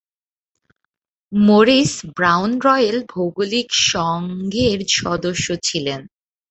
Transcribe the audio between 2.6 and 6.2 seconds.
Royal ভৌগোলিক সংঘের সদস্য ছিলেন।